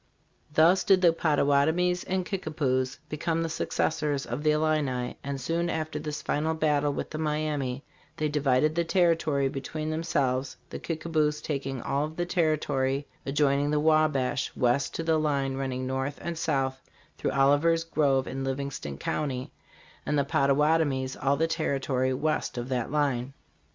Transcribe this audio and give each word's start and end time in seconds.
"Thus 0.51 0.83
did 0.83 1.03
the 1.03 1.13
Pottawattomies 1.13 2.03
and 2.05 2.25
Kickapoos 2.25 2.97
become 3.07 3.43
the 3.43 3.49
successors 3.49 4.25
of 4.25 4.41
the 4.41 4.49
Illini, 4.49 5.15
and 5.23 5.39
soon 5.39 5.69
after 5.69 5.99
this 5.99 6.23
final 6.23 6.55
battle 6.55 6.91
with 6.91 7.11
the 7.11 7.19
Miamis 7.19 7.81
they 8.17 8.27
divided 8.27 8.73
the 8.73 8.83
territory 8.83 9.47
between 9.47 9.91
themselves, 9.91 10.57
the 10.71 10.79
Kickapoos 10.79 11.39
taking 11.39 11.83
all 11.83 12.07
the 12.07 12.25
territory 12.25 13.05
adjoining 13.27 13.69
the 13.69 13.79
Wabash 13.79 14.51
west 14.55 14.95
to 14.95 15.03
a 15.03 15.13
line 15.17 15.55
running 15.55 15.85
north 15.85 16.17
and 16.19 16.35
south 16.35 16.81
through 17.19 17.29
Oliver's 17.33 17.83
Grove 17.83 18.25
in 18.25 18.43
Livingston 18.43 18.97
county, 18.97 19.51
'and 20.03 20.17
the 20.17 20.25
Pottawatomies 20.25 21.15
all 21.15 21.37
the 21.37 21.45
territory 21.45 22.11
west 22.11 22.57
of 22.57 22.69
that 22.69 22.91
line." 22.91 23.33